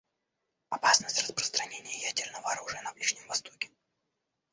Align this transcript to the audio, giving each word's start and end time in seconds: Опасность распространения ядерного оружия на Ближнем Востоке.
Опасность 0.71 1.21
распространения 1.21 2.07
ядерного 2.07 2.49
оружия 2.53 2.81
на 2.81 2.91
Ближнем 2.93 3.27
Востоке. 3.27 3.69